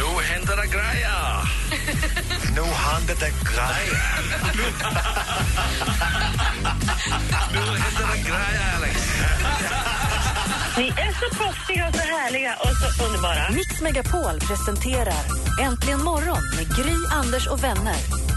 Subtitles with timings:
[0.00, 1.50] Nu händer det grejer!
[2.54, 4.00] Nu händer det grejer.
[7.52, 8.96] Nu händer det grejer, Alex!
[10.76, 13.50] Ni är så proffsiga och så härliga och så underbara.
[13.50, 15.24] Mix Megapol presenterar
[15.62, 18.29] Äntligen morgon med Gry, Anders och vänner.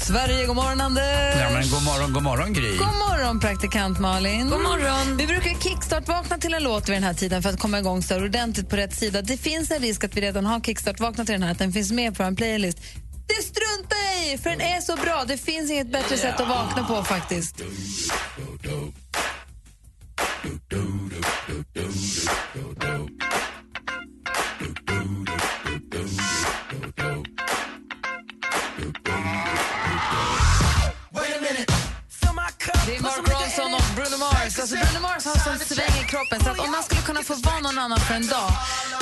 [0.00, 0.46] Sverige!
[0.46, 1.36] God morgon, Anders!
[1.40, 2.76] Ja, men god morgon, god morgon Gry.
[2.76, 4.50] God morgon, praktikant Malin.
[4.50, 5.16] God morgon.
[5.16, 8.16] Vi brukar kickstart-vakna till en låt vid den här tiden för att komma igång så
[8.16, 9.22] ordentligt på rätt sida.
[9.22, 11.92] Det finns en risk att vi redan har kickstart-vaknat till den här, att den finns
[11.92, 12.78] med på vår playlist.
[13.26, 15.24] Det struntar jag i, för den är så bra.
[15.28, 17.62] Det finns inget bättre sätt att vakna på faktiskt.
[36.16, 38.50] Kroppen så att om man skulle kunna få vara någon annan för en dag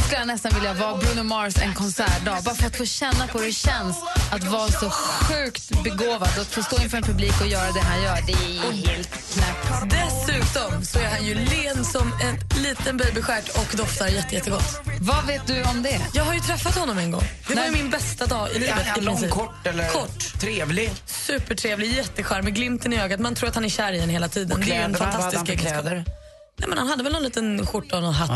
[0.05, 2.39] skulle jag nästan vilja vara Bruno Mars en konsertdag.
[2.45, 3.97] Bara för att få känna på hur det känns
[4.33, 7.81] att vara så sjukt begåvad och att få stå inför en publik och göra det
[7.81, 8.19] han gör.
[8.27, 9.91] Det är helt knäppt.
[9.91, 14.81] Dessutom så är han ju len som en liten babystjärt och doftar jätte, jättegott.
[15.01, 16.01] Vad vet du om det?
[16.15, 17.25] Jag har ju träffat honom en gång.
[17.49, 17.71] Det var Nej.
[17.71, 18.87] ju min bästa dag i livet.
[18.97, 20.41] Ja, lång, kort eller Kort.
[20.41, 20.93] trevlig?
[21.07, 23.21] Supertrevlig, jättecharmig, glimten i ögat.
[23.21, 24.61] Man tror att han är kär i en hela tiden.
[24.61, 26.24] det är ju en Kläder, vad hade han fantastisk egenskap.
[26.57, 28.31] Nej, men han hade väl någon liten skjorta och någon hatt.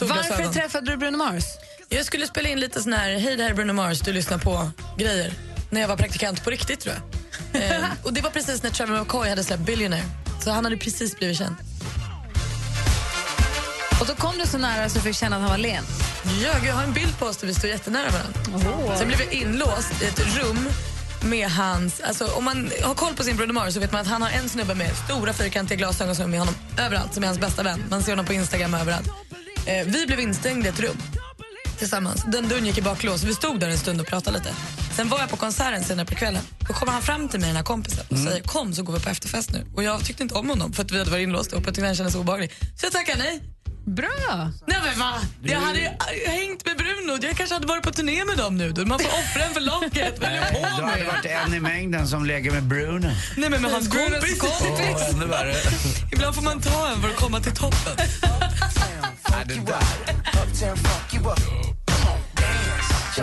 [0.00, 0.06] Ja.
[0.06, 1.44] Varför träffade du Bruno Mars?
[1.88, 4.38] Jag skulle spela in lite sån här, hej det här är Bruno Mars, du lyssnar
[4.38, 5.32] på grejer.
[5.70, 6.94] När jag var praktikant på riktigt tror
[7.52, 7.62] jag.
[7.62, 10.04] eh, och det var precis när Trevor McCoy hade släppt Billionaire.
[10.44, 11.56] Så han hade precis blivit känd.
[14.00, 15.84] Och då kom du så nära så du fick känna att han var len.
[16.42, 18.96] Ja, jag har en bild på oss där vi står jättenära varandra.
[18.96, 20.68] Sen blev vi inlåst i ett rum
[21.22, 22.00] med hans...
[22.00, 24.30] Alltså, om man har koll på sin Bruno Mars så vet man att han har
[24.30, 27.62] en snubbe med stora fyrkantiga glasögon som är med honom överallt, som är hans bästa
[27.62, 27.84] vän.
[27.90, 29.08] Man ser honom på Instagram överallt.
[29.66, 30.96] Eh, vi blev instängda i ett rum
[31.78, 32.24] tillsammans.
[32.26, 33.22] Den dörren gick i baklås.
[33.22, 34.54] Vi stod där en stund och pratade lite.
[34.96, 36.42] Sen var jag på konserten senare på kvällen.
[36.68, 39.00] Då kommer han fram till mig, den här kompisen, och säger kom så går vi
[39.00, 39.66] på efterfest nu.
[39.74, 41.86] Och jag tyckte inte om honom för att vi hade varit inlåsta och jag tyckte
[41.86, 42.52] han kändes obehaglig.
[42.76, 43.40] Så jag tackade nej.
[43.94, 44.50] Bra!
[44.66, 45.12] Nej men va?
[45.42, 47.18] Jag hade ju äh, hängt med Bruno.
[47.22, 48.72] Jag kanske hade varit på turné med dem nu.
[48.72, 48.84] Då.
[48.86, 50.20] Man får offra en för laget.
[50.20, 51.06] Vad du på Du hade med?
[51.06, 53.10] varit en i mängden som lägger med Bruno.
[53.36, 54.40] Nej men med hans kompis.
[54.42, 55.54] Åh, ännu värre.
[56.12, 57.96] Ibland får man ta en för att komma till toppen.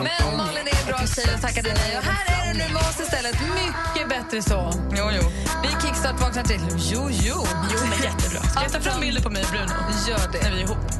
[0.03, 1.97] Men Malin är en bra tjej och tackade nej.
[1.97, 3.35] Och här är det nu med oss istället.
[3.41, 4.73] Mycket bättre så.
[4.97, 5.23] Jo, jo.
[5.63, 6.61] Vi kickstart vaknar till.
[6.77, 7.45] Jo, jo.
[7.71, 8.41] Jo, men jättebra.
[8.41, 9.73] Ska jag ta fram bilder på mig och Bruno?
[10.07, 10.43] Gör det.
[10.43, 10.96] När vi är ihop.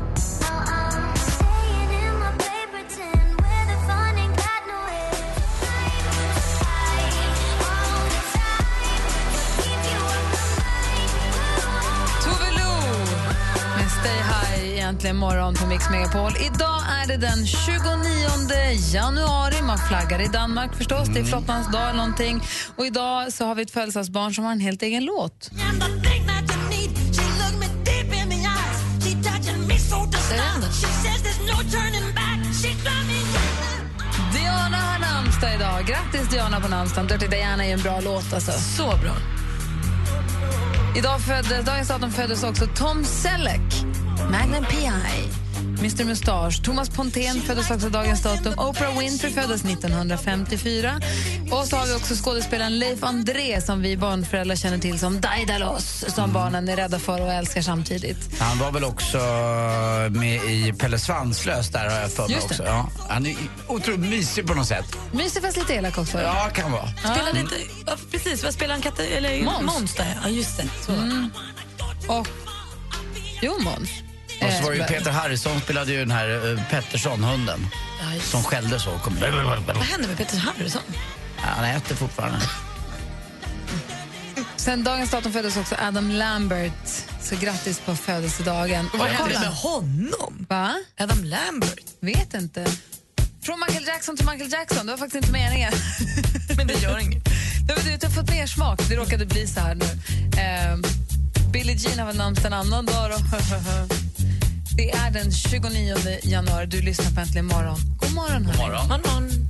[14.87, 16.31] High egentligen morgon på Mix Megapol.
[16.45, 17.67] Idag är det den 29
[18.93, 19.61] januari.
[19.61, 21.07] Man flaggar i Danmark förstås.
[21.13, 22.41] Det är flottans dag eller någonting.
[22.75, 25.49] Och idag så har vi ett födelsedagsbarn som har en helt egen låt.
[34.33, 35.85] Diana har namnsdag idag.
[35.85, 37.07] Grattis Diana på namnsdagen.
[37.07, 38.51] Dirty Diana är en bra låt alltså.
[38.51, 39.15] Så bra.
[40.97, 43.85] Idag föddes, dagens datum föddes också Tom Selleck,
[44.31, 45.47] Magnum P.I.,
[45.79, 46.63] Mr Mustache.
[46.63, 48.53] Thomas Pontén föddes också dagens datum.
[48.59, 50.99] Oprah Winfrey föddes 1954.
[51.51, 56.05] Och så har vi också skådespelaren Leif André som vi barnföräldrar känner till som Daidalos,
[56.15, 58.39] som barnen är rädda för och älskar samtidigt.
[58.39, 59.17] Han var väl också
[60.11, 62.63] med i Pelle Svanslös där har jag för mig också.
[62.63, 62.89] Ja.
[63.09, 63.35] Han är
[63.67, 64.97] otroligt mysig på något sätt.
[65.11, 66.21] Mysig fast lite elak också.
[66.21, 66.87] Ja, kan vara.
[66.87, 67.55] Spelade inte...
[67.85, 68.81] Ja, precis, vad spelar han?
[68.81, 69.61] Katte, eller Måns.
[69.61, 70.29] Måns där, ja.
[70.29, 70.65] just det.
[70.85, 70.91] Så.
[72.13, 72.27] Och...
[73.41, 73.89] Jo, Måns.
[74.41, 77.67] Och så var det ju Eh, Peter Harrison spelade ju den här uh, Pettersson-hunden
[78.01, 78.31] Ja, just.
[78.31, 78.99] som skällde så.
[78.99, 79.17] Kom.
[79.65, 80.81] Vad hände med Peter Harrison?
[81.37, 82.39] Han äter fortfarande.
[84.55, 86.87] Sen dagens datum föddes också Adam Lambert.
[87.21, 88.89] Så grattis på födelsedagen.
[88.93, 89.39] Vad hände kolla.
[89.39, 90.45] med honom?
[90.49, 90.73] Va?
[90.99, 91.79] Adam Lambert?
[91.99, 92.65] Vet inte.
[93.43, 94.85] Från Michael Jackson till Michael Jackson.
[94.85, 95.73] Det var faktiskt inte meningen.
[96.57, 97.25] Men det gör inget.
[97.67, 98.79] Det var, du har fått mer smak.
[98.89, 99.85] Det råkade bli så här nu.
[100.41, 100.77] Eh,
[101.51, 103.11] Billie Jean har väl namnsdag en annan dag.
[103.11, 103.17] Då.
[104.77, 106.65] Det är den 29 januari.
[106.65, 107.77] Du lyssnar på Äntligen morgon.
[107.99, 108.87] God morgon, God morgon.
[108.87, 109.49] morgon.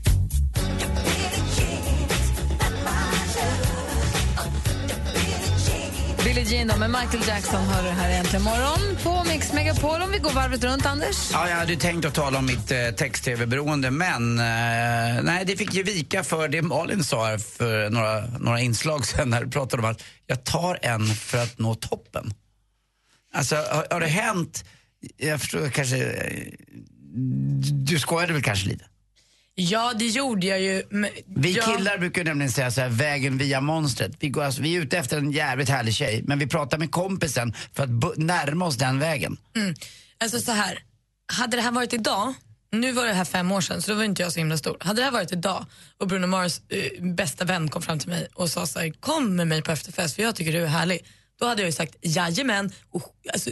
[6.24, 10.02] Billie Jean med Michael Jackson hör du här äntligen morgon på Mix Megapol.
[10.02, 11.30] Om vi går varvet runt, Anders?
[11.32, 15.74] Ja, jag hade tänkt att tala om mitt eh, text-tv-beroende men eh, nej, det fick
[15.74, 19.90] ju vika för det Malin sa för några, några inslag sen när du pratade om
[19.90, 22.34] att jag tar en för att nå toppen.
[23.34, 24.64] Alltså, har, har det hänt
[25.18, 26.14] jag förstår kanske,
[27.72, 28.86] du skojade väl kanske lite?
[29.56, 30.84] Ja, det gjorde jag ju.
[30.90, 31.64] men- Vi ja.
[31.78, 34.12] killar brukar nämligen säga så här, vägen via monstret.
[34.20, 36.92] Vi, går, alltså, vi är ute efter en jävligt härlig tjej, men vi pratar med
[36.92, 39.38] kompisen för att närma oss den vägen.
[39.56, 39.76] Mm.
[40.18, 40.80] Alltså så här,
[41.34, 42.34] hade det här varit idag,
[42.72, 44.78] nu var det här fem år sedan så då var inte jag så himla stor.
[44.80, 45.66] Hade det här varit idag
[45.98, 49.36] och Bruno Mars eh, bästa vän kom fram till mig och sa så här, kom
[49.36, 51.00] med mig på efterfest för jag tycker du är härlig.
[51.40, 53.04] Då hade jag ju sagt jajamän, och,
[53.34, 53.50] alltså,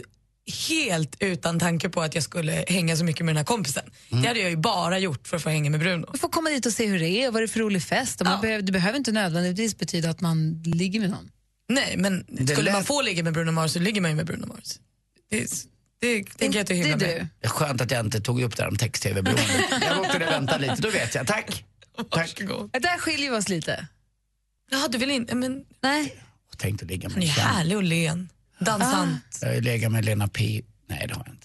[0.68, 3.84] helt utan tanke på att jag skulle hänga så mycket med den här kompisen.
[4.08, 6.06] Det hade jag ju bara gjort för att få hänga med Bruno.
[6.12, 7.82] Du får komma dit och se hur det är och vad det är för rolig
[7.82, 8.20] fest.
[8.24, 8.38] Ja.
[8.42, 11.30] behöver, det behöver inte nödvändigtvis betyda att man ligger med någon.
[11.68, 14.26] Nej, men skulle lät- man få ligga med Bruno Mars så ligger man ju med
[14.26, 14.78] Bruno Mars.
[15.30, 15.40] Det,
[16.00, 17.20] det tänker jag inte det hymla är med.
[17.20, 17.26] du.
[17.40, 19.64] Det är skönt att jag inte tog upp det här om text-tv-beroende.
[19.88, 21.26] jag låter det vänta lite, då vet jag.
[21.26, 21.64] Tack.
[21.96, 22.06] Tack.
[22.16, 22.70] Varsågod.
[22.72, 23.86] Där skiljer vi oss lite.
[24.70, 26.22] Ja, du vill inte, men Nej.
[26.50, 28.28] Jag tänkte ligga med han är härlig och len.
[28.58, 29.38] Dansant.
[29.40, 30.62] Jag har ju legat med Lena P.
[30.88, 31.35] Nej, det har jag inte.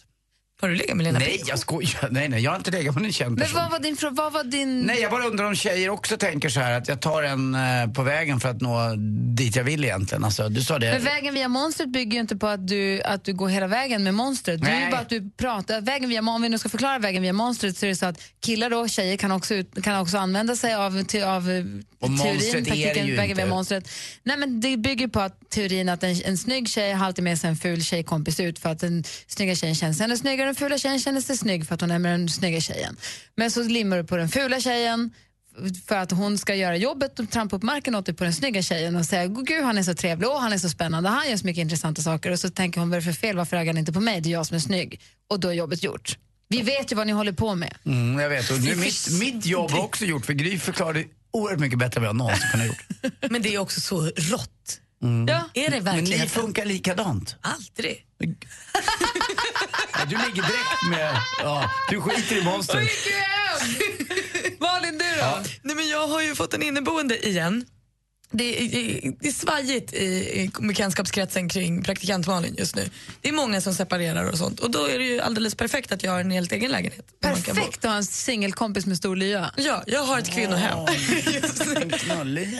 [0.62, 1.44] Har du legat med Lena Nej, Pihl?
[1.48, 2.08] jag skojar.
[2.12, 3.62] Nej, nej, jag har inte legat med en känd Men person.
[3.62, 3.96] vad var din...
[3.96, 4.81] frå- Vad var din...
[4.81, 7.88] Nej, jag bara undrar om tjejer också tänker så här att jag tar en eh,
[7.94, 8.94] på vägen för att nå
[9.36, 10.24] dit jag vill egentligen.
[10.24, 10.92] Alltså, du sa det.
[10.94, 14.04] Men vägen via monstret bygger ju inte på att du, att du går hela vägen
[14.04, 14.62] med monstret.
[14.62, 14.92] Det är ju Nej.
[14.92, 15.81] bara att du pratar.
[15.81, 18.22] Vägen via, om vi nu ska förklara vägen via monstret så är det så att
[18.40, 21.64] killar och tjejer kan också, ut, kan också använda sig av, te, av eh,
[22.10, 23.44] monstret är teorin, det ju vägen inte.
[23.44, 23.90] via monstret.
[24.24, 27.40] Nej, men det bygger på att teorin att en, en snygg tjej har alltid med
[27.40, 30.56] sig en ful tjejkompis ut för att den snygga tjejen känner sig ännu snyggare den
[30.56, 32.98] fula tjejen känner sig snygg för att hon är med den snygga tjejen.
[33.36, 35.12] Men så limmar du på den fula tjejen
[35.88, 38.62] för att hon ska göra jobbet och trampa upp marken åt dig på den snygga
[38.62, 41.38] tjejen och säga gud han är så trevlig och han är så spännande, han gör
[41.38, 43.74] så mycket intressanta saker och så tänker hon vad är det för fel, varför ögar
[43.74, 46.18] ni inte på mig, det är jag som är snygg och då är jobbet gjort.
[46.48, 47.75] Vi vet ju vad ni håller på med.
[47.86, 48.50] Mm, jag vet.
[48.51, 52.01] Och nu, mitt, mitt jobb har också gjort, för Gry förklarade oerhört mycket bättre än
[52.01, 52.86] vad jag någonsin ha gjort.
[53.31, 54.80] Men det är också så rått.
[55.27, 55.50] Ja.
[55.54, 56.30] Är det Men ni verkligen?
[56.30, 57.36] funkar likadant.
[57.42, 58.06] Aldrig.
[60.01, 61.18] Ja, du ligger direkt med...
[61.39, 62.89] Ja, du skiter i monstret.
[64.59, 65.44] Malin, du då?
[65.62, 67.65] Nej, men jag har ju fått en inneboende igen.
[68.31, 72.89] Det är, det är svajigt i, bekantskapskretsen kring praktikant Malin just nu.
[73.21, 76.04] Det är många som separerar och sånt och då är det ju alldeles perfekt att
[76.04, 77.06] jag har en helt egen lägenhet.
[77.21, 79.51] Perfekt att ha en singelkompis med stor lya.
[79.57, 80.77] Ja, jag har ett kvinnohem.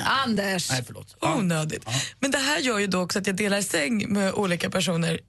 [0.06, 0.70] Anders.
[0.70, 1.16] Nej, förlåt.
[1.22, 1.36] Ja.
[1.36, 1.86] Onödigt.
[2.20, 5.20] Men det här gör ju då också att jag delar säng med olika personer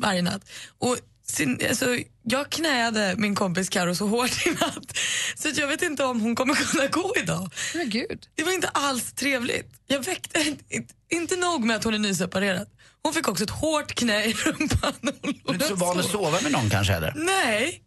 [0.00, 0.42] varje natt.
[0.78, 4.98] Och sin, alltså, jag knäade min kompis Karo så hårt i natt
[5.36, 7.50] så att jag vet inte om hon kommer kunna gå idag.
[7.74, 8.26] Men gud.
[8.34, 9.70] Det var inte alls trevligt.
[9.86, 10.64] Jag väckte inte,
[11.12, 12.68] inte nog med att hon är nyseparerad.
[13.02, 14.92] Hon fick också ett hårt knä i rumpan.
[15.02, 15.08] Du
[15.48, 16.12] är inte så van att sov.
[16.12, 17.12] sova med någon kanske eller?
[17.16, 17.80] Nej,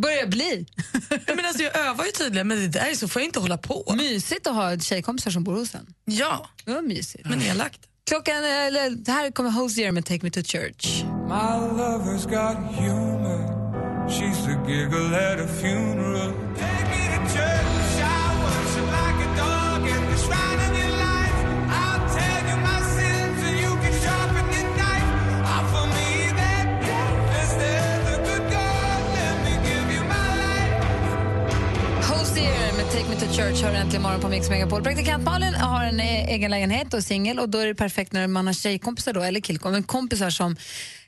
[0.00, 0.66] Börjar bli.
[1.26, 3.40] jag, menar, alltså, jag övar ju tydligen men det där är så får jag inte
[3.40, 3.94] hålla på.
[3.96, 5.94] Mysigt att ha tjejkompisar som bor hos en.
[6.04, 7.24] Ja, Det var mysigt.
[7.28, 7.80] men elakt.
[8.08, 11.02] Klockan, eller, det här kommer Hosier med Take Me To Church.
[11.32, 14.06] My lover's got humor.
[14.06, 16.34] She's the giggle at a funeral.
[33.22, 34.82] Hosier Church har äntligen morgon på Mix Megapol.
[34.82, 38.26] Praktikant Malin har en eh, egen lägenhet och singel och då är det perfekt när
[38.26, 40.56] man har tjejkompisar då, eller killkompisar, men kompisar som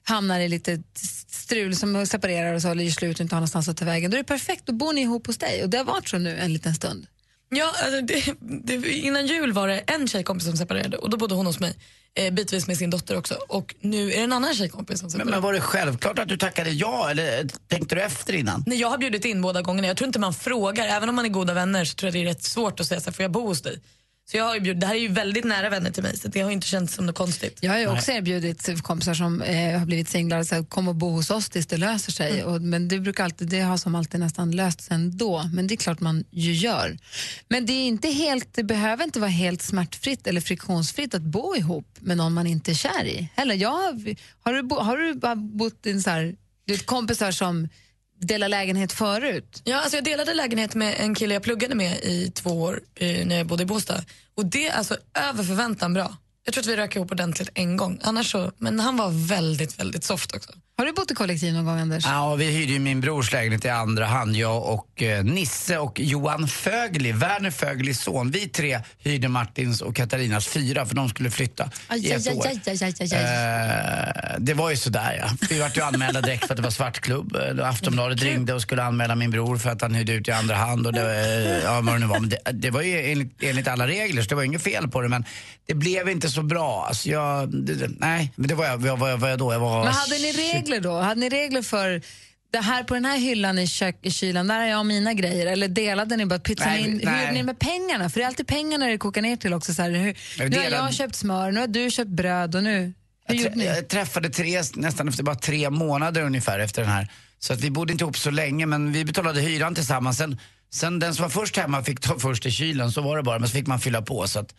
[0.05, 0.83] hamnar i lite
[1.29, 4.11] strul, som separerar och så, eller gör slut och inte har någonstans att ta vägen.
[4.11, 6.19] Då är det perfekt, då bor ni ihop hos dig och det har varit så
[6.19, 7.07] nu en liten stund.
[7.51, 11.35] Ja, alltså det, det, innan jul var det en tjejkompis som separerade och då bodde
[11.35, 11.77] hon hos mig
[12.15, 13.35] eh, bitvis med sin dotter också.
[13.49, 15.31] Och nu är det en annan tjejkompis som Men, separerade.
[15.31, 18.65] men var det självklart att du tackade ja eller tänkte du efter innan?
[18.67, 19.87] Nej, jag har bjudit in båda gångerna.
[19.89, 20.87] Jag tror inte man frågar.
[20.87, 23.01] Även om man är goda vänner så tror jag det är rätt svårt att säga
[23.01, 23.81] så här, får jag bo hos dig?
[24.31, 26.29] Så jag har ju bjudit, det här är ju väldigt nära vänner till mig så
[26.29, 27.59] det har inte känts som något konstigt.
[27.63, 30.95] Jag har ju också erbjudit kompisar som eh, har blivit singlar att säga, kom och
[30.95, 32.41] bo hos oss tills det löser sig.
[32.41, 32.53] Mm.
[32.55, 35.51] Och, men det brukar alltid, det har som alltid nästan löst sig ändå.
[35.53, 36.99] Men det är klart man ju gör.
[37.49, 41.57] Men det, är inte helt, det behöver inte vara helt smärtfritt eller friktionsfritt att bo
[41.57, 43.29] ihop med någon man inte är kär i.
[43.37, 46.73] Eller jag, har- har, du, bo, har du bara bott i en så här, du
[46.75, 47.69] vet, kompisar som
[48.21, 49.63] dela lägenhet förut?
[49.65, 53.27] Ja, alltså jag delade lägenhet med en kille jag pluggade med i två år eh,
[53.27, 54.05] när jag bodde i Båstad.
[54.37, 54.97] Och det är alltså
[55.31, 56.17] över förväntan bra.
[56.45, 57.99] Jag tror att vi rök ihop ordentligt en gång.
[58.03, 60.53] Annars så, men han var väldigt, väldigt soft också.
[60.77, 62.05] Har du bott i kollektiv någon gång, Anders?
[62.07, 64.37] Ja, vi hyrde ju min brors lägenhet i andra hand.
[64.37, 68.31] Jag och eh, Nisse och Johan Fögli, Werner Föglis son.
[68.31, 72.35] Vi tre hyrde Martins och Katarinas fyra för de skulle flytta Aj, i ett aj,
[72.37, 72.47] år.
[72.47, 73.13] aj.
[73.13, 75.47] Eh, det var ju sådär ja.
[75.51, 77.37] Vi vart ju anmälda direkt för att det var svartklubb.
[77.37, 80.55] Eh, Aftonbladet ringde och skulle anmäla min bror för att han hyrde ut i andra
[80.55, 82.21] hand och det, eh, ja, vad det nu var.
[82.21, 85.01] Men det, det var ju enligt, enligt alla regler så det var inget fel på
[85.01, 85.25] det men
[85.67, 86.85] det blev inte så bra.
[86.89, 89.53] Alltså jag, det, nej, men det var jag, vad, vad jag då?
[89.53, 90.93] Jag var Men hade ni regler då?
[90.93, 92.03] Hade ni regler för
[92.51, 95.47] det här på den här hyllan i, kök, i kylan, där har jag mina grejer?
[95.47, 96.99] Eller delade ni bara pytsade Nej, in?
[96.99, 97.21] Hur nej.
[97.21, 98.11] gjorde ni med pengarna?
[98.11, 99.75] För det är alltid pengarna det kokar ner till också.
[99.75, 102.93] Så här, hur, nu har jag köpt smör, nu har du köpt bröd och nu...
[103.27, 103.65] Hur Jag, ni?
[103.65, 107.09] jag träffade Therese nästan efter bara tre månader ungefär efter den här.
[107.39, 110.19] Så att vi bodde inte ihop så länge men vi betalade hyran tillsammans.
[110.19, 110.41] Sen,
[110.71, 113.39] sen den som var först hemma fick ta först i kylen, så var det bara.
[113.39, 114.29] Men så fick man fylla på.
[114.29, 114.55] Så att,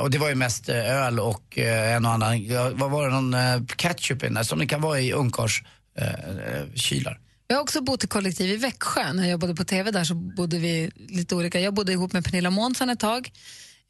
[0.00, 3.14] och det var ju mest eh, öl och eh, en och annan, vad var det,
[3.14, 5.62] någon eh, ketchup i den där som det kan vara i ungkars
[5.98, 7.20] eh, eh, kylar.
[7.46, 9.12] Jag har också bott i kollektiv i Växjö.
[9.12, 11.60] När jag jobbade på TV där så bodde vi lite olika.
[11.60, 13.30] Jag bodde ihop med Pernilla Månsson ett tag.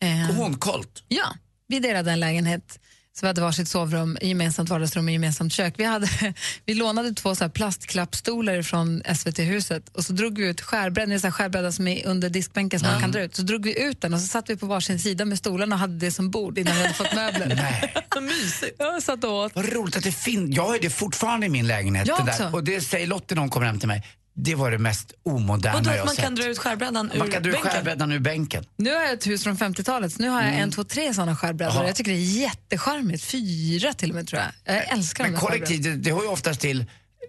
[0.02, 1.02] Eh, Och hon kolt.
[1.08, 1.24] Ja,
[1.68, 2.78] vi delade en lägenhet.
[3.12, 5.74] Så vi hade varsitt sovrum, gemensamt vardagsrum och gemensamt kök.
[5.76, 6.08] Vi, hade,
[6.66, 11.28] vi lånade två så plastklappstolar från SVT-huset och så drog vi ut skärbrädan, en sån
[11.28, 13.36] här skärbräda som är under diskbänken som man kan dra ut.
[13.36, 15.80] Så drog vi ut den och så satt vi på varsin sida med stolarna och
[15.80, 17.54] hade det som bord innan vi hade fått möbler.
[17.56, 17.94] Nej.
[18.20, 18.76] Mysigt.
[18.78, 19.54] Jag satt åt.
[19.54, 20.56] Vad roligt att det finns.
[20.56, 22.08] Jag har det fortfarande i min lägenhet.
[22.08, 22.54] Jag det där.
[22.54, 24.06] Och det säger Lottie när hon kommer hem till mig.
[24.42, 26.24] Det var det mest omoderna Och då jag att man sett.
[26.24, 28.64] kan dra ut skärbrädan ur man kan dra ut skärbrädan ur bänken.
[28.76, 31.36] Nu har jag ett hus från 50-talet, så nu har jag en, två, tre såna
[31.36, 31.84] skärbrädor.
[31.84, 33.24] Jag tycker det är jättecharmigt.
[33.24, 34.76] Fyra till och med tror jag.
[34.76, 36.84] Jag älskar Men de kollektiv, det, det hör ju oftast till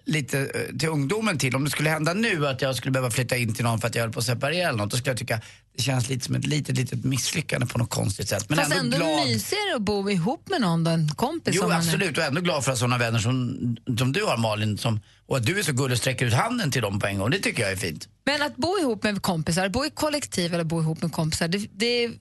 [0.05, 1.55] lite eh, till ungdomen till.
[1.55, 3.95] Om det skulle hända nu att jag skulle behöva flytta in till någon för att
[3.95, 5.41] jag höll på att separera eller något, då skulle jag tycka
[5.75, 8.49] det känns lite som ett litet, litet misslyckande på något konstigt sätt.
[8.49, 9.27] Men Fast ändå, ändå glad.
[9.27, 11.55] mysigare att bo ihop med någon då, en kompis.
[11.57, 11.75] Jo är.
[11.75, 13.57] absolut och ändå glad för att sådana vänner som,
[13.97, 16.71] som du har Malin som, och att du är så gullig och sträcker ut handen
[16.71, 17.29] till dem på en gång.
[17.29, 18.07] Det tycker jag är fint.
[18.25, 21.67] Men att bo ihop med kompisar, bo i kollektiv eller bo ihop med kompisar, det,
[21.71, 22.11] det,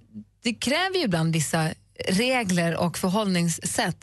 [0.43, 1.69] det kräver ju ibland vissa
[2.09, 3.97] regler och förhållningssätt.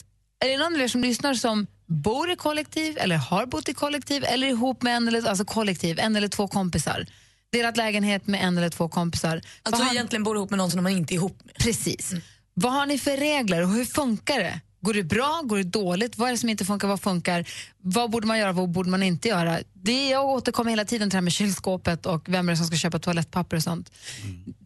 [0.45, 3.73] Är det någon av er som lyssnar som bor i kollektiv eller har bott i
[3.73, 7.05] kollektiv eller ihop med en eller, alltså kollektiv, en eller två kompisar?
[7.51, 9.41] Delat lägenhet med en eller två kompisar.
[9.63, 11.55] Alltså har- egentligen bor ihop med någon som man inte är ihop med.
[11.55, 12.13] Precis.
[12.53, 14.59] Vad har ni för regler och hur funkar det?
[14.81, 15.41] Går det bra?
[15.43, 16.17] Går det dåligt?
[16.17, 16.87] Vad är det som inte funkar?
[16.87, 17.45] Vad funkar?
[17.81, 18.51] Vad borde man göra?
[18.51, 19.59] Vad borde man inte göra?
[19.73, 22.67] Det jag återkommer hela tiden till det här med kylskåpet och vem är det som
[22.67, 23.91] ska köpa toalettpapper och sånt.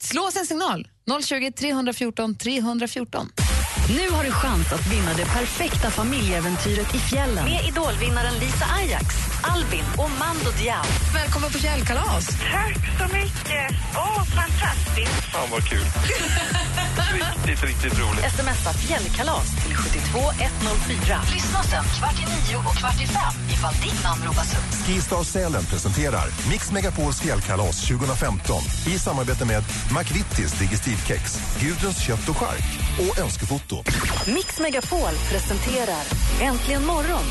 [0.02, 0.88] Slå oss en signal.
[1.24, 3.30] 020 314 314.
[3.90, 9.06] Nu har du chans att vinna det perfekta familjeäventyret i fjällen med idolvinnaren Lisa Ajax,
[9.44, 10.84] Albin och Mando Diao.
[11.14, 12.28] Välkommen på fjällkalas.
[12.28, 13.66] Tack så mycket.
[13.96, 15.24] Åh, fantastiskt.
[15.34, 15.86] Fan vad kul.
[17.14, 18.26] riktigt, riktigt roligt.
[18.34, 21.22] Smsa fjällkalas till 72104.
[21.34, 24.88] Lyssna sen kvart i nio och kvart i fem ifall ditt namn ropas upp.
[24.88, 28.56] Skistar Sälen presenterar Mix Megapols fjällkalas 2015
[28.88, 29.64] i samarbete med
[29.98, 32.68] McVittys Digestivkex, Gudruns kött och chark
[33.00, 33.71] och Önskefoto.
[34.28, 36.04] Mix Megapol presenterar
[36.42, 37.26] Äntligen morgon.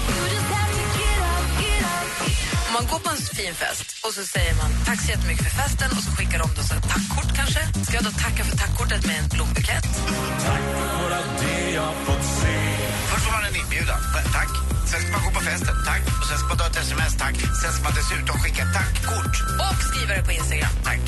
[2.66, 5.54] Om man går på en fin fest och så säger man tack så jättemycket för
[5.62, 7.60] festen och så skickar de då så ett tackkort kanske.
[7.86, 9.86] Ska jag då tacka för tackkortet med en blombukett?
[13.10, 14.00] Först får man en inbjudan.
[14.36, 14.52] Tack.
[14.90, 15.74] Sen ska man gå på festen.
[15.90, 16.02] Tack.
[16.20, 17.12] Och sen ska man ta ett sms.
[17.24, 17.36] Tack.
[17.62, 19.34] Sen ska man dessutom skicka ett tackkort.
[19.64, 20.74] Och skriva det på Instagram.
[20.84, 21.00] Tack.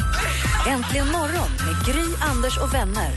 [0.75, 3.12] Äntligen morgon med Gry, Anders och vänner.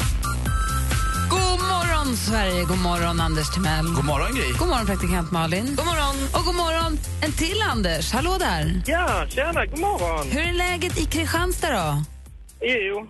[1.56, 2.66] God morgon, Sverige.
[2.66, 3.86] God morgon, Anders Timell.
[3.96, 4.52] God morgon, Gry.
[4.60, 5.66] God morgon, praktikant Malin.
[5.80, 6.16] God morgon.
[6.36, 6.92] Och god morgon,
[7.26, 8.12] en till Anders.
[8.14, 8.82] Hallå där.
[8.86, 10.26] Ja, tjena, god morgon.
[10.32, 12.04] Hur är läget i Kristianstad då?
[12.62, 13.08] Jo,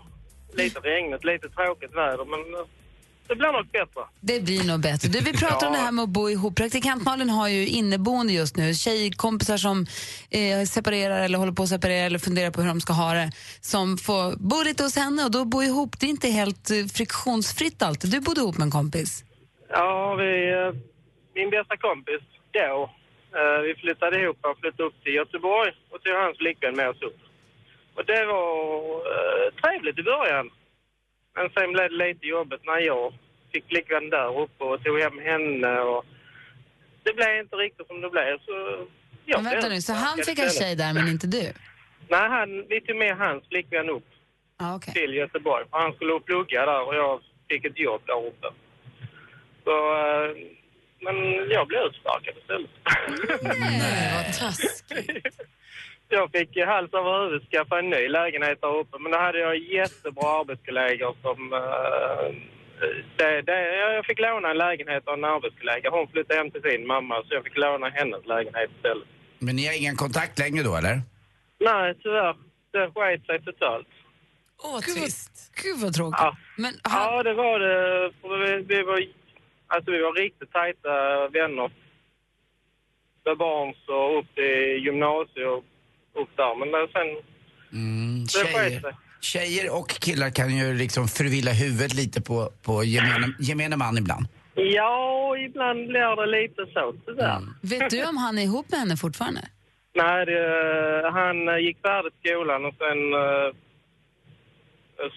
[0.54, 2.42] lite regnigt, lite tråkigt väder, men
[3.28, 4.02] det blir nog bättre.
[4.22, 5.08] Det blir nog bättre.
[5.10, 6.56] Du, vi pratar om det här med att bo ihop.
[6.56, 8.74] Praktikant Malin har ju inneboende just nu.
[8.74, 9.86] Tjejkompisar som
[10.32, 13.32] eh, separerar eller håller på att separera eller funderar på hur de ska ha det.
[13.62, 16.00] Som får bo lite hos henne och då bo ihop.
[16.00, 18.12] Det är inte helt eh, friktionsfritt alltid.
[18.12, 19.24] Du bodde ihop med en kompis.
[19.70, 20.72] Ja, vi, eh,
[21.34, 22.90] min bästa kompis då,
[23.40, 27.02] eh, vi flyttade ihop och flyttade upp till Göteborg och tog hans flickvän med oss
[27.02, 27.20] upp.
[27.96, 28.44] Och det var
[29.14, 30.50] eh, trevligt i början.
[31.36, 33.14] Men sen blev det lite jobbigt när jag
[33.52, 36.06] fick flickvän där uppe och tog hem henne och
[37.04, 38.86] det blev inte riktigt som det blev så...
[39.26, 41.54] jag Men vänta nu, så han fick en tjej där men inte du?
[42.10, 44.04] Nej, han, vi tog med hans flickvän upp
[44.58, 44.94] Ah, okay.
[44.94, 45.66] till Göteborg.
[45.70, 48.48] Han skulle plugga där och jag fick ett jobb där uppe.
[49.64, 50.36] Så, eh,
[51.02, 51.16] men
[51.50, 52.70] jag blev utsparkad istället.
[53.60, 55.38] Nej, vad taskigt.
[56.10, 58.98] Jag fick hals över huvud skaffa en ny lägenhet där uppe.
[59.00, 62.28] Men då hade jag jättebra arbetskollegor som uh,
[63.18, 65.90] det, det, jag fick låna en lägenhet av en arbetskollega.
[65.90, 69.08] Hon flyttade hem till sin mamma så jag fick låna hennes lägenhet istället.
[69.40, 71.02] Men ni har ingen kontakt längre då eller?
[71.60, 72.36] Nej, tyvärr.
[72.72, 73.88] Det sket sig totalt.
[74.64, 75.52] Åh, Gud, trist.
[75.64, 76.20] gud vad tråkigt.
[76.20, 76.38] Ja.
[76.58, 78.12] Men han, Ja, det var det.
[78.22, 79.00] Vi, vi, var,
[79.68, 81.72] alltså, vi var riktigt tajta vänner.
[83.26, 85.64] Med barn så upp till gymnasiet
[86.22, 86.56] upp där.
[86.60, 87.08] Men sen,
[87.74, 93.76] Mm, tjejer, tjejer och killar kan ju liksom förvilla huvudet lite på, på gemene, gemene
[93.76, 94.26] man ibland.
[94.56, 97.42] Ja, ibland blir det lite så tyvärr.
[97.62, 99.42] vet du om han är ihop med henne fortfarande?
[99.96, 100.40] Nej, det,
[101.14, 103.54] han eh, gick färdigt skolan och sen uh,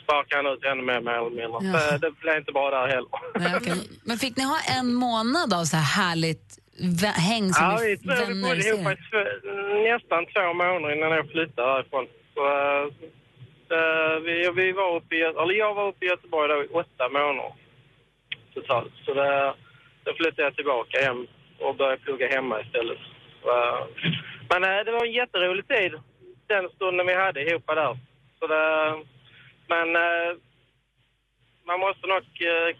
[0.02, 1.78] sparkade han ut henne med mer eller mindre.
[1.78, 1.80] Ja.
[1.90, 3.10] Så Det blev inte bra där heller.
[3.38, 3.88] Nej, okej.
[4.04, 6.58] Men fick ni ha en månad av så här härligt
[7.16, 9.18] häng som Ja, är vi, tror vi vänner bodde ihop i två,
[9.92, 12.06] nästan två månader innan jag flyttade därifrån.
[12.34, 12.84] Så, eh,
[13.76, 17.08] eh, vi, vi var uppe i, eller jag var uppe i Göteborg då i åtta
[17.08, 17.52] månader
[18.54, 18.92] totalt.
[19.04, 19.54] Så det,
[20.04, 21.26] då flyttade jag tillbaka hem
[21.58, 22.98] och började plugga hemma istället.
[23.42, 23.86] Så, eh,
[24.50, 25.92] men eh, det var en jätterolig tid,
[26.46, 27.98] den stunden vi hade ihop där.
[28.38, 28.64] Så det,
[29.68, 29.88] men
[31.66, 32.22] man måste nog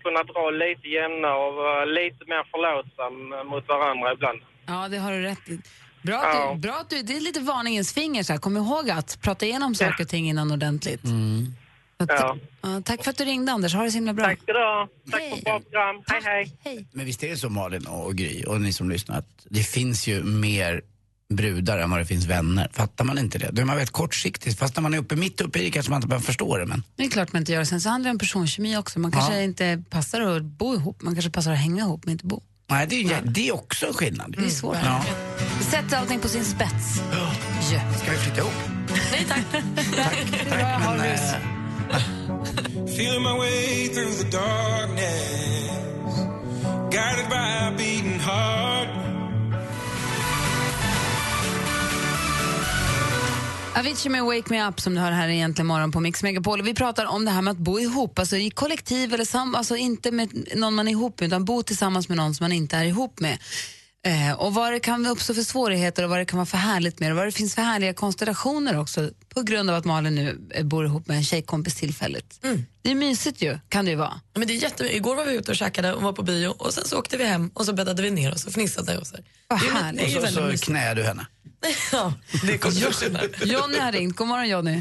[0.02, 4.40] kunna dra lite jämnare och vara lite mer förlåtsam mot varandra ibland.
[4.66, 5.58] Ja, det har du rätt i.
[6.08, 6.52] Bra att, Ja.
[6.54, 8.40] du, bra att du, det är lite varningens finger så här.
[8.40, 11.00] Kom ihåg att prata igenom saker och ting innan ordentligt.
[12.00, 12.36] Att, Ja.
[12.62, 14.24] ja, tack för att du ringde Anders, ha det så himla bra.
[14.24, 14.88] Tack ska du ha.
[15.10, 15.42] Tack Hej.
[15.46, 16.02] för ett bra.
[16.06, 16.52] Hej, hej.
[16.64, 16.86] Hej.
[16.92, 20.06] Men visst är det så Malin och Gry och ni som lyssnar att det finns
[20.06, 20.82] ju mer
[21.34, 22.68] brudar än vad det finns vänner.
[22.72, 23.50] Fattar man inte det?
[23.52, 24.58] Då är man väldigt kortsiktig.
[24.58, 26.66] Fast när man är uppe mitt uppe i det kanske man inte behöver förstå det.
[26.66, 26.82] Men...
[26.96, 27.64] Det är klart man inte gör.
[27.64, 28.98] Sen så handlar det om personkemi också.
[28.98, 29.42] Man kanske Ja.
[29.42, 32.42] inte passar att bo ihop, man kanske passar att hänga ihop men inte bo.
[32.70, 34.34] Nej, det är, det är också en skillnad.
[34.38, 34.76] Det är svårt.
[34.84, 35.04] Ja.
[35.70, 37.00] Sätter allting på sin spets.
[37.12, 37.30] Ja.
[37.98, 38.52] Ska vi flytta ihop?
[39.12, 39.62] Nej tack.
[40.30, 41.34] Det är bra jag har Men, rus.
[53.78, 56.60] Avicii med Wake Me Up som du hör här egentligen morgon på Mix Megapol.
[56.60, 59.54] Och Vi pratar om det här med att bo ihop, alltså i kollektiv eller sam,
[59.54, 62.52] alltså inte med någon man är ihop med utan bo tillsammans med någon som man
[62.52, 63.38] inte är ihop med.
[64.06, 67.00] Eh, och vad det kan uppstå för svårigheter och vad det kan vara för härligt
[67.00, 67.14] med det.
[67.14, 70.84] Vad det finns för härliga konstellationer också på grund av att Malin nu eh, bor
[70.86, 72.40] ihop med en tjejkompis tillfälligt.
[72.82, 74.20] Det är mysigt ju, kan det ju vara.
[74.34, 74.96] Men det är jätte...
[74.96, 77.24] Igår var vi ute och käkade och var på bio och sen så åkte vi
[77.24, 78.98] hem och så bäddade vi ner oss och fnissade.
[78.98, 79.16] Och så.
[79.48, 80.00] Vad Det är ju- härligt.
[80.00, 81.26] det är och så, väldigt så knäar du henne.
[81.92, 82.12] Ja,
[82.46, 83.46] det kommer.
[83.52, 84.16] Johnny har ringt.
[84.16, 84.76] God morgon Johnny.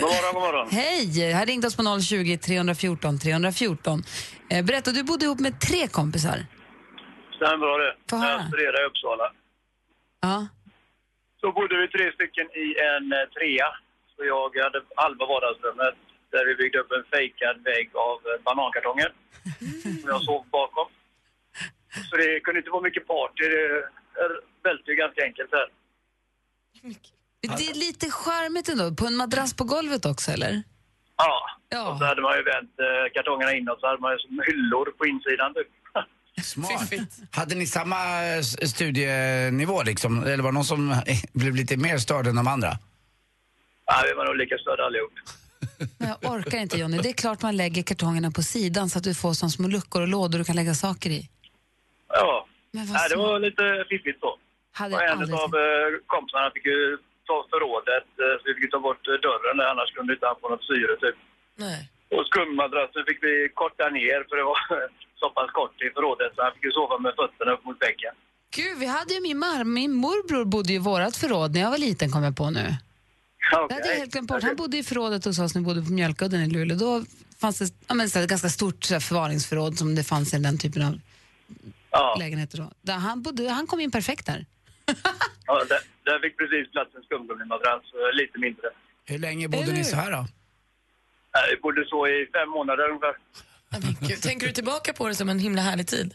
[0.00, 0.68] God morgon, god morgon.
[0.70, 1.32] Hej!
[1.32, 4.02] Här ringde oss på 020 314 314.
[4.50, 6.38] Eh, berätta, du bodde ihop med tre kompisar.
[7.36, 7.92] Stämmer bra det.
[8.10, 8.30] Få höra.
[8.32, 9.26] jag studerade i Uppsala
[10.20, 10.46] Ja.
[11.40, 13.68] så bodde vi tre stycken i en eh, trea.
[14.16, 15.94] Så jag hade halva vardagsrummet
[16.32, 19.10] där vi byggde upp en fejkad vägg av eh, banankartonger
[20.00, 20.88] som jag sov bakom.
[22.10, 23.44] Så det kunde inte vara mycket party.
[23.54, 23.68] Det
[24.68, 25.68] välte ju ganska enkelt här.
[27.40, 28.94] Det är lite charmigt ändå.
[28.94, 30.62] På en madrass på golvet också, eller?
[31.16, 31.46] Ja.
[31.68, 31.92] Ja.
[31.92, 34.86] Och så hade man ju vänt eh, kartongerna inåt så hade man ju som hyllor
[34.98, 35.54] på insidan.
[35.54, 35.68] Typ.
[36.44, 36.90] Smart.
[37.30, 40.24] Hade ni samma eh, studienivå liksom?
[40.24, 40.98] Eller var det någon som eh,
[41.32, 42.78] blev lite mer störd än de andra?
[43.86, 45.12] Ja, vi var nog lika störda allihop.
[45.98, 46.98] Men jag orkar inte, Johnny.
[46.98, 50.02] Det är klart man lägger kartongerna på sidan så att du får som små luckor
[50.02, 51.28] och lådor du kan lägga saker i.
[52.08, 52.46] Ja.
[52.72, 54.36] Men vad Nej, det var lite fiffigt så.
[54.80, 56.80] Hade Och en av eh, kompisarna fick ju
[57.28, 60.36] ta förrådet, eh, så vi fick ta bort eh, dörren där, annars kunde inte han
[60.42, 61.16] få något syre typ.
[61.64, 61.80] Nej.
[62.14, 64.58] Och skummadrassen fick vi korta ner för det var
[65.20, 68.14] så pass kort i förrådet så han fick ju sova med fötterna upp mot väggen.
[68.56, 71.70] Gud, vi hade ju min, mar- min morbror bodde ju i vårat förråd när jag
[71.70, 72.66] var liten, kom jag på nu.
[73.50, 74.42] Det hade jag helt glömt bort.
[74.42, 76.76] Han bodde i förrådet hos oss när vi bodde på Mjölkudden i Luleå.
[76.76, 77.04] Då
[77.40, 80.58] fanns det ja, men, ett ganska stort så här, förvaringsförråd som det fanns i den
[80.58, 81.00] typen av
[81.90, 82.58] Ja, lägenheter.
[82.58, 82.70] Då.
[82.82, 84.46] Där han, bodde, han kom in perfekt där.
[85.46, 88.68] ja där, där fick precis plats en skumgummimadrass, eh, lite mindre.
[89.04, 90.24] Hur länge bodde Eller ni så här då?
[91.50, 93.16] Vi bodde så i fem månader ungefär.
[93.72, 93.80] Men
[94.20, 96.14] tänker du tillbaka på det som en himla härlig tid?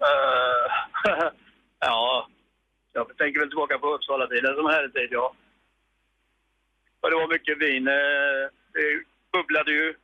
[0.00, 0.72] Eh,
[1.80, 2.28] ja,
[2.92, 5.34] jag tänker väl tillbaka på Uppsala-tiden som här tid, ja.
[7.00, 7.88] Och det var mycket vin.
[7.88, 8.42] eh,
[8.72, 9.94] Det bubblade ju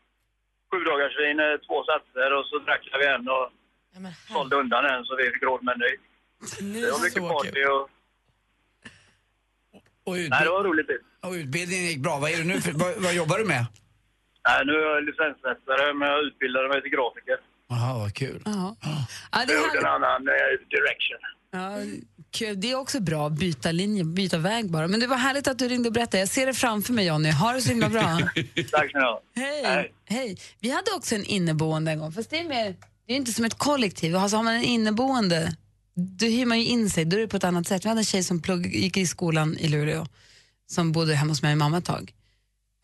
[0.70, 3.50] sju dagars vin, två satser och så drack vi en och
[3.94, 5.92] Ja, men sålde undan en så vi fick råd med en ny.
[6.60, 7.70] Herregud, Det var mycket så party kul.
[7.70, 7.88] och...
[10.04, 10.86] Och, utbi- Nej, det var roligt.
[11.22, 12.18] och utbildningen gick bra.
[12.18, 13.66] Vad, är du nu för, vad, vad jobbar du med?
[14.48, 17.36] Nej, nu är jag licensmästare men jag utbildade mig till grafiker.
[17.68, 18.42] Jaha, vad kul.
[18.44, 18.76] Ja.
[19.32, 20.34] Ja, det Jag är gjorde en annan eh,
[20.76, 21.20] direction.
[21.54, 21.76] Ja,
[22.30, 22.60] kul.
[22.60, 24.88] det är också bra att byta linje, byta väg bara.
[24.88, 26.18] Men det var härligt att du ringde och berättade.
[26.18, 27.30] Jag ser det framför mig, Jonny.
[27.30, 28.02] Ha det så himla bra.
[28.72, 29.22] Tack ska ni ha.
[29.36, 29.92] Hej.
[30.04, 30.36] Hej.
[30.60, 32.74] Vi hade också en inneboende en gång, fast det är, mer,
[33.06, 34.16] det är inte som ett kollektiv.
[34.16, 35.56] Alltså, har man en inneboende,
[35.94, 37.84] då hyr man ju in sig, då är det på ett annat sätt.
[37.84, 40.06] Vi hade en tjej som plugg, gick i skolan i Luleå,
[40.70, 42.12] som bodde hemma hos mig och mamma ett tag.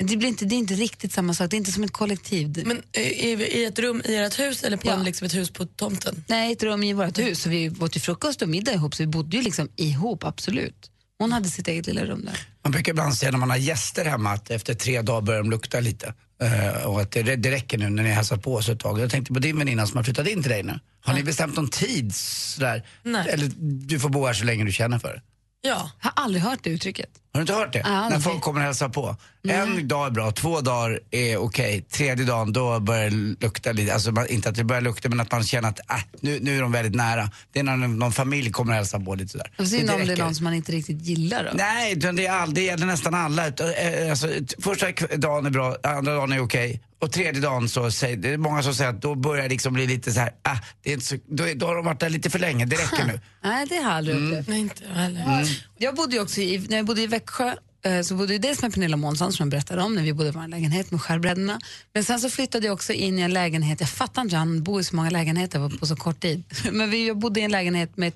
[0.05, 2.63] Det, blir inte, det är inte riktigt samma sak, det är inte som ett kollektiv.
[2.67, 3.01] Men i,
[3.33, 4.93] i ett rum i ert hus eller på Ja.
[4.95, 6.25] en, liksom ett hus på tomten?
[6.29, 7.43] Nej, ett rum i vårt hus.
[7.43, 10.91] Så vi åt ju frukost och middag ihop, så vi bodde ju liksom ihop, absolut.
[11.19, 12.47] Hon hade sitt eget lilla rum där.
[12.65, 15.51] Man brukar ibland säga när man har gäster hemma att efter tre dagar börjar de
[15.51, 16.15] lukta lite.
[16.43, 19.01] Eh, och att det, det räcker nu när ni hälsar på oss ett tag.
[19.01, 20.81] Jag tänkte på din väninna som har flyttat in till dig nu.
[21.01, 22.87] Har ni bestämt någon tid sådär?
[23.03, 23.29] Nej.
[23.29, 23.51] Eller
[23.89, 25.23] du får bo här så länge du känner för det?
[25.61, 25.91] Ja.
[26.03, 27.11] Jag har aldrig hört det uttrycket.
[27.39, 27.83] Har du inte hört det?
[27.85, 29.17] Ja, när folk kommer och hälsar på.
[29.43, 29.57] Nej.
[29.57, 33.95] En dag är bra, två dagar är okej, tredje dagen då börjar det lukta lite.
[33.95, 36.57] Alltså man, inte att det börjar lukta men att man känner att äh, nu, nu
[36.57, 37.31] är de väldigt nära.
[37.53, 39.51] Det är när någon, någon familj kommer och hälsar på lite sådär.
[39.59, 41.51] Och så är Men det om det är någon som man inte riktigt gillar då.
[41.55, 43.49] Nej, det, är all, det gäller nästan alla.
[43.49, 43.67] Ut- eh,
[44.11, 46.81] Alltså, första dagen är bra, andra dagen är okej.
[47.01, 49.75] Och tredje dagen så säger, det är många som säger att då börjar det liksom
[49.75, 52.11] bli lite så här, ah, det är inte så, då, då har de varit där
[52.11, 53.21] lite för länge, det räcker nu.
[53.45, 54.29] Nej, det har jag aldrig Mm.
[54.31, 54.49] upplevt.
[54.49, 55.47] Nej, inte heller.
[55.79, 58.63] Jag bodde ju också i, när jag bodde i Växjö eh, så bodde jag dels
[58.63, 61.61] med Pernilla Månsson som jag berättade om när vi bodde i vår lägenhet med skärbrädorna.
[61.93, 64.81] Men sen så flyttade jag också in i en lägenhet, jag fattar inte han bor
[64.81, 66.45] i så många lägenheter på så kort tid.
[66.73, 68.13] Men vi, jag bodde i en lägenhet med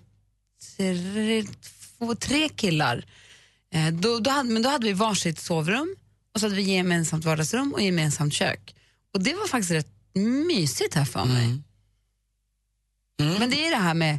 [0.77, 1.45] tre,
[1.99, 3.05] två, tre killar.
[3.75, 5.97] Eh, då, då hade, men då hade vi varsitt sovrum
[6.35, 8.75] och så hade vi gemensamt vardagsrum och gemensamt kök.
[9.15, 9.89] Och det var faktiskt rätt
[10.47, 11.59] mysigt här för mig.
[13.39, 14.19] Men det är det här med,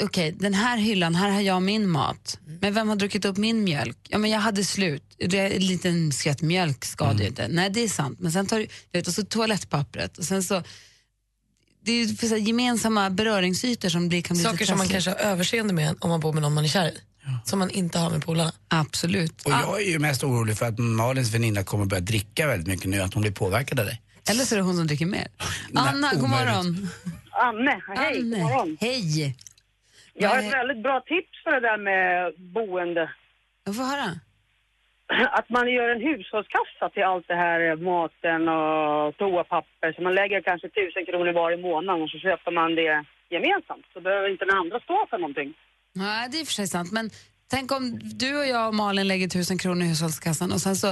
[0.00, 2.38] okej den här hyllan, här har jag min mat.
[2.60, 3.96] Men vem har druckit upp min mjölk?
[4.08, 5.02] Ja men jag hade slut.
[5.18, 7.48] Det är En liten skvätt mjölk skadar ju inte.
[7.48, 8.20] Nej det är sant.
[8.20, 10.62] Men sen tar du, vet, och så toalettpappret och sen så
[11.84, 15.10] det är ju för så gemensamma beröringsytor som blir, kan bli Saker som man kanske
[15.10, 16.98] har överseende med om man bor med någon man är kär i.
[17.44, 18.52] Som man inte har med polarna.
[18.68, 19.42] Absolut.
[19.42, 22.88] Och jag är ju mest orolig för att Malins väninna kommer börja dricka väldigt mycket
[22.88, 24.02] nu, att hon blir påverkad av dig.
[24.28, 25.28] Eller så är det hon som dricker mer.
[25.74, 26.46] Anna, god omöjligt.
[26.54, 26.88] morgon.
[27.30, 28.76] Anne, hej, god Anne, morgon.
[28.80, 29.36] hej.
[30.14, 33.10] Jag har ett väldigt bra tips för det där med boende.
[33.64, 34.10] Jag får höra.
[35.38, 39.92] Att man gör en hushållskassa till allt det här eh, maten och toapapper.
[39.92, 43.86] Så man lägger kanske tusen kronor var i månaden och så köper man det gemensamt.
[43.92, 45.54] Så behöver inte den andra stå för någonting.
[45.94, 46.92] Nej, det är för sig sant.
[46.92, 47.10] Men
[47.50, 50.88] tänk om du och jag och Malin lägger tusen kronor i hushållskassan och sen så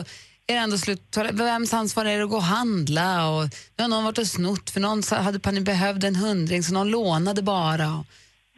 [0.51, 1.17] är det ändå slut.
[1.33, 3.29] Vems ansvar är det att gå och handla?
[3.31, 3.43] Och
[3.77, 7.43] nu har någon varit och snott för någon hade behövde en hundring så någon lånade
[7.43, 8.05] bara.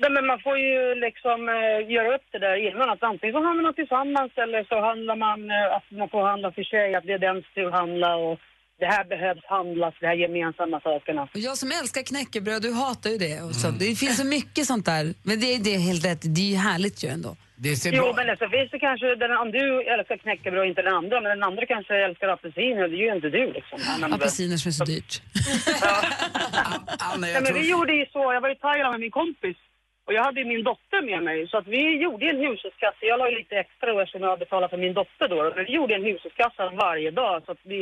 [0.02, 2.90] Nej, men man får ju liksom eh, göra upp det där innan.
[2.90, 6.52] Att antingen så handlar man tillsammans eller så handlar man eh, att man får handla
[6.52, 6.94] för sig.
[6.94, 8.38] Att det är dens tur att handla och
[8.82, 11.22] det här behövs handlas, de här gemensamma sakerna.
[11.22, 13.40] Och jag som älskar knäckebröd, du hatar ju det.
[13.46, 15.04] Och så, Det finns så mycket sånt där.
[15.28, 17.36] Men det, det är helt rätt, det är ju härligt ju ändå.
[17.64, 20.66] Det ser Jo, bra men så finns det kanske, den, om du älskar knäckebröd och
[20.66, 23.78] inte den andra, men den andra kanske älskar apelsiner, det är ju inte du liksom.
[23.86, 25.12] Ja, men- Apelsiner som är så dyrt.
[26.98, 27.60] Anna, Nej, jag men tror...
[27.62, 29.56] vi gjorde ju så, jag var i Thailand med min kompis
[30.06, 33.02] och jag hade ju min dotter med mig så att vi gjorde en hushållskassa.
[33.10, 35.38] Jag la ju lite extra då eftersom jag betalade för min dotter då.
[35.56, 37.80] Men vi gjorde en hushållskassa varje dag så att vi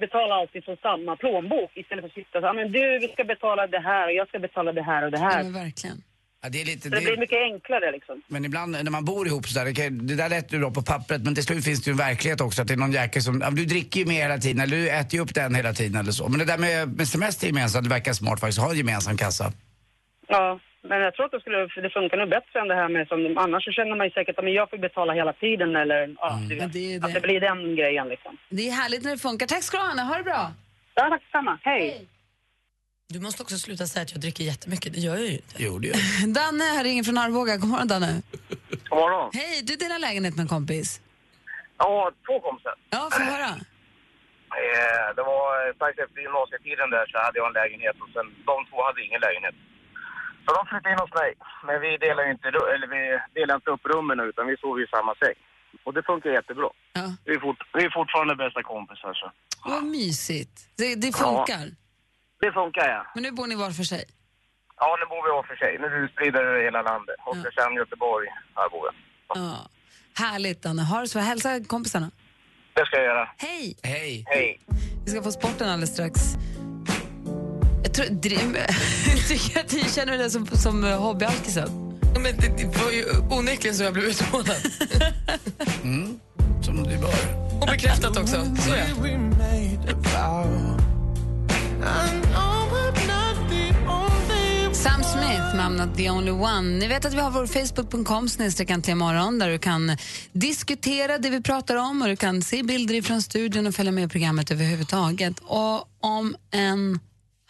[0.00, 3.24] betalade alltid från samma plånbok istället för att sitta så här, men du vi ska
[3.24, 5.42] betala det här och jag ska betala det här och det Ja, här.
[5.42, 5.98] men verkligen.
[6.42, 8.22] Ja, det är lite, Så det blir det, mycket enklare liksom.
[8.28, 11.22] men ibland när man bor ihop sådär, det, det där lät ju bra på pappret
[11.24, 13.40] men till slut finns det ju en verklighet också att det är någon jäkel som,
[13.40, 16.00] ja, du dricker ju mer hela tiden eller du äter ju upp den hela tiden
[16.00, 16.28] eller så.
[16.28, 19.52] Men det där med, med semester gemensamt, det verkar smart faktiskt, ha en gemensam kassa.
[20.28, 23.08] Ja, men jag tror att det, skulle, det funkar nog bättre än det här med
[23.08, 26.14] som annars så känner man ju säkert att men jag får betala hela tiden eller
[26.18, 27.20] ja, du vet, det är att det det.
[27.20, 28.36] blir den grejen liksom.
[28.48, 29.46] Det är härligt när det funkar.
[29.46, 30.02] Tack ska du ha, Anna.
[30.04, 30.52] Ha det bra.
[30.94, 31.58] Ja, tack samma.
[31.62, 32.06] Hej.
[33.08, 34.92] Du måste också sluta säga att jag dricker jättemycket.
[34.94, 35.54] Det gör jag ju inte.
[35.58, 35.96] Jo, det gör
[36.38, 37.56] Danne här ringer från Arboga.
[37.56, 38.22] God morgon, Danne.
[38.88, 39.30] God morgon.
[39.34, 41.00] Hej, du delar lägenhet med en kompis.
[41.78, 42.74] Ja, två kompisar.
[42.90, 43.50] Ja, få höra.
[44.60, 48.26] Eh, det var eh, strax efter gymnasietiden där så hade jag en lägenhet och sen
[48.50, 49.56] de två hade ingen lägenhet.
[50.50, 51.30] Så de flyttade in hos mig.
[51.66, 53.02] Men vi delar inte, eller vi
[53.38, 55.36] delar inte upp rummen utan vi sover i samma säng.
[55.84, 56.68] Och det funkar jättebra.
[56.92, 57.06] Ja.
[57.26, 59.26] Vi är, fort, vi är fortfarande bästa kompisar så.
[59.70, 60.56] Vad mysigt.
[60.80, 61.64] Det, det funkar.
[62.42, 63.00] Det funkar ja.
[63.14, 64.04] Men nu bor ni var för sig.
[64.76, 65.72] Ja, nu bor vi var för sig.
[65.80, 67.16] Nu är vi spridda över hela landet.
[67.26, 68.90] Oskarshamn, Göteborg, Arboga.
[69.34, 69.68] Ja.
[70.22, 70.82] Härligt, Danne.
[70.82, 71.18] Ha det så.
[71.18, 72.10] Hälsa kompisarna.
[72.74, 73.28] Det ska jag göra.
[73.36, 73.76] Hej!
[73.82, 74.24] Hej!
[74.26, 74.60] Hej!
[75.04, 76.20] Vi ska få sporten alldeles strax.
[77.82, 78.56] Jag tror, dream,
[79.28, 81.68] tycker att ni känner det som, som hobbyalkisen.
[82.14, 84.56] Ja, Men det, det var ju onekligen så jag blev utmålad.
[85.82, 86.20] Mm,
[86.62, 87.60] som det bör.
[87.60, 88.36] Och bekräftat också.
[88.36, 88.70] Så
[90.12, 90.46] ja.
[94.72, 96.78] Sam Smith med I'm not the only one.
[96.78, 99.96] Ni vet att vi har vår facebook.com snedstreck morgon där du kan
[100.32, 104.10] diskutera det vi pratar om och du kan se bilder från studion och följa med
[104.10, 105.38] programmet överhuvudtaget.
[105.38, 106.98] Och om en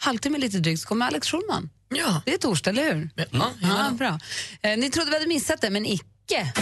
[0.01, 1.69] halvtimme lite drygt så kommer Alex Schulman.
[1.89, 2.21] Ja.
[2.25, 3.09] Det är torsdag, eller hur?
[3.31, 4.19] Ja, ja, bra.
[4.61, 6.53] Eh, ni trodde vi hade missat det, men icke.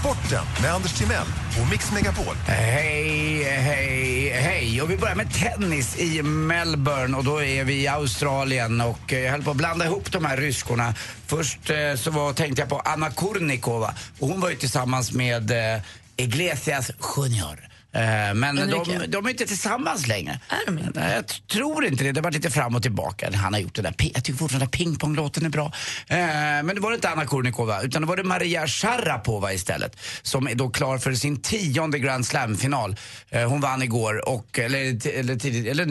[0.00, 1.26] Sporten med Anders Timell
[1.62, 2.36] och Mix Megapol.
[2.46, 4.82] Hej, hej, hej.
[4.82, 9.18] Och vi börjar med tennis i Melbourne och då är vi i Australien och eh,
[9.18, 10.94] jag höll på att blanda ihop de här ryskorna.
[11.26, 15.50] Först eh, så var, tänkte jag på Anna Kurnikova och hon var ju tillsammans med
[15.50, 15.82] eh,
[16.20, 17.66] Iglesias Junior.
[17.92, 20.40] Eh, Men de, de är inte tillsammans längre.
[20.48, 21.00] Är de inte?
[21.00, 22.12] Nej, Jag tror inte det.
[22.12, 23.30] Det har varit lite fram och tillbaka.
[23.34, 23.94] Han har gjort det där.
[24.14, 25.72] Jag tycker fortfarande att pingponglåten är bra.
[26.08, 26.18] Eh,
[26.62, 29.96] men det var inte Anna Kurnikova utan det var det Maria Sharapova istället.
[30.22, 32.96] Som är då klar för sin tionde Grand Slam-final.
[33.30, 35.86] Eh, hon vann igår och, eller, eller eller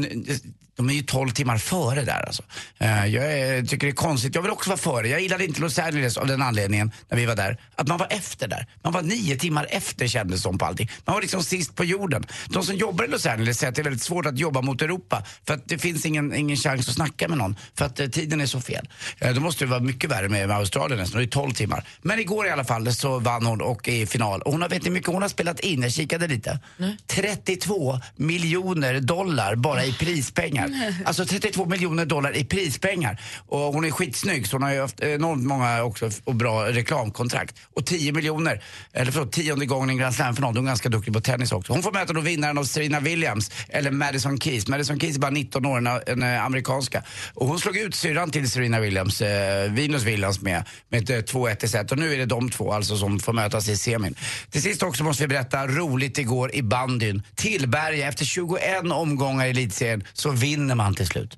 [0.79, 2.43] de är ju 12 timmar före där alltså.
[2.77, 4.35] Eh, jag tycker det är konstigt.
[4.35, 5.07] Jag vill också vara före.
[5.07, 7.57] Jag gillade inte Los Angeles av den anledningen när vi var där.
[7.75, 8.67] Att man var efter där.
[8.83, 10.91] Man var nio timmar efter kändes som på allting.
[11.05, 12.23] Man var liksom sist på jorden.
[12.49, 14.81] De som jobbar i Los Angeles säger att det är väldigt svårt att jobba mot
[14.81, 15.23] Europa.
[15.47, 17.55] För att det finns ingen, ingen chans att snacka med någon.
[17.75, 18.89] För att eh, tiden är så fel.
[19.17, 21.19] Eh, då måste det vara mycket värre med, med Australien nästan.
[21.19, 21.83] Det är 12 timmar.
[22.01, 24.41] Men igår i alla fall så vann hon och är i final.
[24.41, 25.81] Och hon har, vet ni hur mycket hon har spelat in?
[25.81, 26.59] Jag kikade lite.
[27.07, 30.68] 32 miljoner dollar bara i prispengar.
[31.05, 33.21] Alltså 32 miljoner dollar i prispengar.
[33.47, 37.55] Och hon är skitsnygg så hon har ju haft enormt många också och bra reklamkontrakt.
[37.73, 40.55] Och 10 miljoner, eller förlåt, tionde gången i en Grand Slam-final.
[40.55, 41.73] Hon är ganska duktig på tennis också.
[41.73, 44.67] Hon får möta då vinnaren av Serena Williams eller Madison Keys.
[44.67, 47.03] Madison Keys är bara 19 år, en, en eh, amerikanska.
[47.33, 51.35] Och hon slog ut syrran till Serena Williams, eh, Venus Williams med, med ett eh,
[51.35, 51.91] 2-1 i set.
[51.91, 54.15] Och nu är det de två alltså som får mötas i semin.
[54.51, 57.23] Till sist också måste vi berätta roligt igår i bandyn.
[57.35, 61.37] Tillberga, efter 21 omgångar i elitserien så vinner man till slut.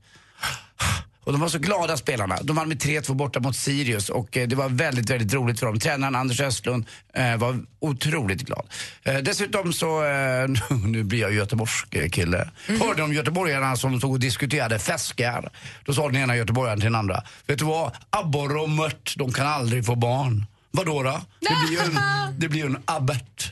[1.24, 2.38] Och de var så glada spelarna.
[2.42, 5.66] De vann med 3-2 borta mot Sirius och eh, det var väldigt, väldigt roligt för
[5.66, 5.80] dem.
[5.80, 8.66] Tränaren Anders Östlund eh, var otroligt glad.
[9.04, 10.48] Eh, dessutom så, eh,
[10.86, 12.50] nu blir jag göteborgsk eh, kille.
[12.68, 15.50] Hörde om göteborgarna som stod och diskuterade fiskar.
[15.86, 17.24] Då sa den ena göteborgaren till den andra.
[17.48, 17.92] Vet du vad?
[18.10, 20.46] Abborre och mört, de kan aldrig få barn.
[20.72, 21.22] Vadå då?
[21.40, 22.00] Det blir ju en,
[22.40, 23.52] det blir en abbert.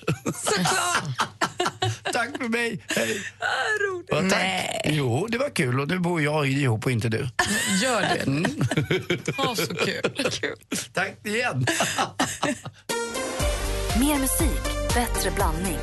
[2.19, 3.21] Tack för mig, hej.
[4.07, 4.31] Ja, tack.
[4.31, 4.81] Nej.
[4.83, 7.29] Jo, det var kul och nu bor jag ihop och inte du.
[7.81, 8.27] Gör det.
[8.27, 8.45] Mm.
[9.37, 10.01] Åh, så kul.
[10.31, 10.55] kul.
[10.93, 11.65] Tack igen.
[13.99, 14.61] Mer musik,
[14.93, 15.77] bättre blandning.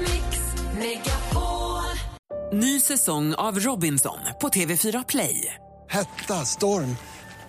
[2.52, 5.54] Ny säsong av Robinson på TV4 Play.
[5.88, 6.96] Hetta, storm,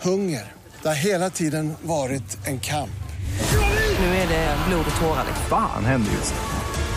[0.01, 0.51] hunger.
[0.81, 2.89] Det har hela tiden varit en kamp.
[3.99, 5.25] Nu är det blod och tårar.
[5.49, 6.56] Fan händer just det.